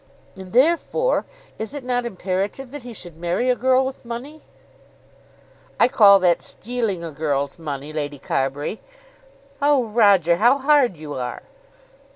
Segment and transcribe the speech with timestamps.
[0.35, 1.25] "And therefore
[1.59, 4.41] is it not imperative that he should marry a girl with money?"
[5.79, 8.81] "I call that stealing a girl's money, Lady Carbury."
[9.61, 11.43] "Oh, Roger, how hard you are!"